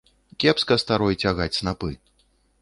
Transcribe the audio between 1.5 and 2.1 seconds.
снапы.